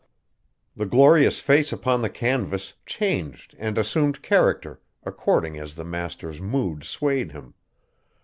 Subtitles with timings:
[0.75, 6.83] The glorious face upon the canvas changed and assumed character according as the master's mood
[6.85, 7.53] swayed him.